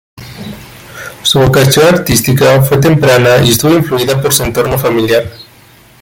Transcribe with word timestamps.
Su 1.21 1.39
vocación 1.41 1.85
artística 1.85 2.59
fue 2.63 2.79
temprana 2.79 3.37
y 3.45 3.51
estuvo 3.51 3.73
influida 3.75 4.19
por 4.19 4.33
su 4.33 4.41
entorno 4.41 4.79
familiar. 4.79 5.25